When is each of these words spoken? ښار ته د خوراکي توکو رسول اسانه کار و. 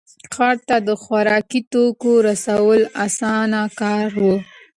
ښار 0.33 0.57
ته 0.67 0.75
د 0.87 0.89
خوراکي 1.01 1.61
توکو 1.71 2.11
رسول 2.29 2.79
اسانه 3.05 3.61
کار 3.79 4.09
و. 4.21 4.23